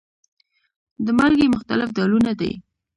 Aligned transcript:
د 1.05 1.07
مالګې 1.17 1.47
مختلف 1.55 1.89
ډولونه 1.97 2.31
دي. 2.39 2.51